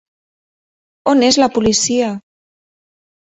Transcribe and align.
On 1.11 1.19
és 1.27 1.37
la 1.43 1.49
policia? 1.57 2.09